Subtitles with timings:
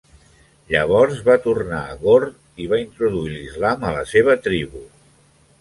[0.75, 2.27] Llavors va tornar a Ghor
[2.65, 4.87] i va introduir l'Islam a la seva tribu.